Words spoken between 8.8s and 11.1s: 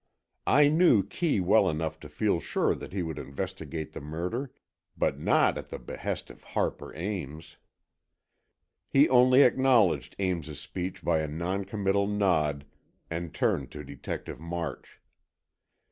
He only acknowledged Ames's speech